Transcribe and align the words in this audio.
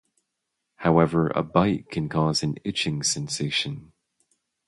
However, 0.77 1.27
a 1.35 1.43
bite 1.43 1.91
can 1.91 2.09
cause 2.09 2.41
an 2.41 2.55
itching 2.63 3.03
sensation. 3.03 3.93